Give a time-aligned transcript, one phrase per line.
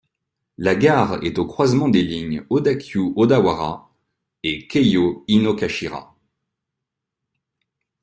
[0.57, 3.93] La gare est au croisement des lignes Odakyū Odawara
[4.41, 6.15] et Keiō Inokashira.